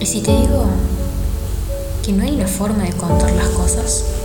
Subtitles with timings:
[0.00, 0.66] ¿Y si te digo
[2.04, 4.17] que no hay una forma de contar las cosas?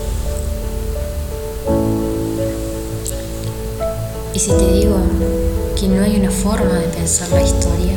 [4.34, 4.98] ¿Y si te digo
[5.80, 7.94] que no hay una forma de pensar la historia?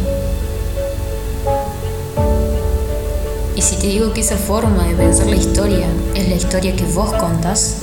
[3.54, 6.84] ¿Y si te digo que esa forma de pensar la historia es la historia que
[6.84, 7.76] vos contás?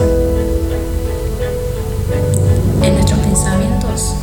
[2.84, 4.14] En nuestros pensamientos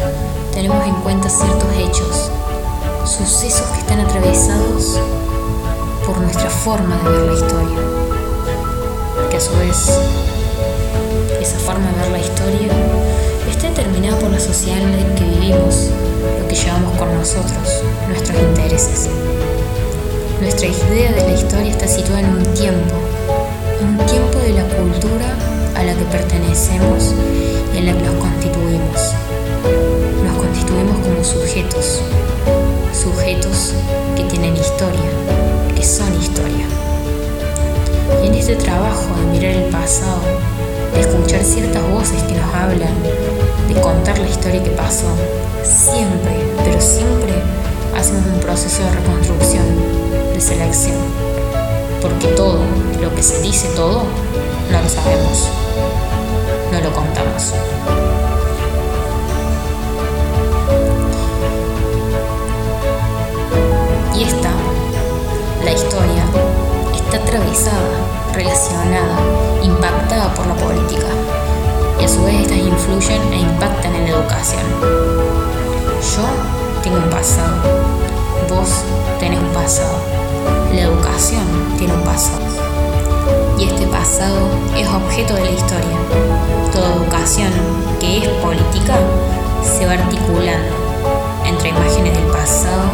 [0.52, 2.30] tenemos en cuenta ciertos hechos,
[3.04, 5.00] sucesos que están atravesados
[6.06, 7.78] por nuestra forma de ver la historia,
[9.28, 9.98] que a su vez
[11.40, 13.09] esa forma de ver la historia
[13.50, 15.90] está determinada por la sociedad en la que vivimos,
[16.40, 19.08] lo que llevamos con nosotros, nuestros intereses.
[20.40, 22.94] Nuestra idea de la historia está situada en un tiempo,
[23.82, 25.34] un tiempo de la cultura
[25.74, 27.12] a la que pertenecemos
[27.74, 29.14] y en la que nos constituimos.
[30.24, 32.00] Nos constituimos como sujetos,
[32.92, 33.74] sujetos
[34.16, 35.10] que tienen historia,
[35.74, 36.66] que son historia.
[38.22, 40.22] Y en este trabajo de mirar el pasado,
[40.94, 42.94] de escuchar ciertas voces que nos hablan,
[43.68, 45.06] de contar la historia que pasó,
[45.62, 46.32] siempre,
[46.64, 47.32] pero siempre
[47.96, 49.64] hacemos un proceso de reconstrucción,
[50.32, 50.98] de selección.
[52.00, 52.60] Porque todo,
[53.00, 54.02] lo que se dice todo,
[54.70, 55.48] no lo sabemos,
[56.72, 57.52] no lo contamos.
[67.10, 67.98] Está atravesada,
[68.32, 69.18] relacionada,
[69.64, 71.08] impactada por la política.
[71.98, 74.62] Y a su vez estas influyen e impactan en la educación.
[76.14, 76.22] Yo
[76.84, 77.56] tengo un pasado,
[78.48, 78.84] vos
[79.18, 79.98] tenés un pasado,
[80.72, 81.42] la educación
[81.78, 82.44] tiene un pasado.
[83.58, 85.96] Y este pasado es objeto de la historia.
[86.72, 87.50] Toda educación
[87.98, 88.94] que es política
[89.64, 90.76] se va articulando
[91.44, 92.84] entre imágenes del pasado,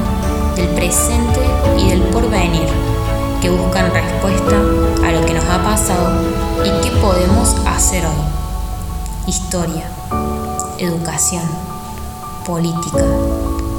[0.56, 1.41] del presente
[5.76, 6.09] pasado
[6.64, 8.14] y qué podemos hacer hoy.
[9.26, 9.87] Historia,
[10.78, 11.42] educación,
[12.47, 13.04] política,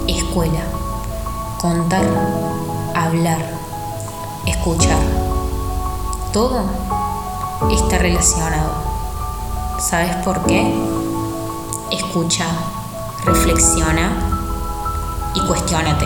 [0.08, 0.62] escuela,
[1.60, 2.06] contar,
[2.96, 3.40] hablar,
[4.46, 5.00] escuchar.
[6.32, 6.66] Todo
[7.72, 8.74] está relacionado.
[9.80, 10.72] ¿Sabes por qué?
[11.90, 12.46] Escucha,
[13.26, 14.12] reflexiona
[15.34, 16.06] y cuestionate.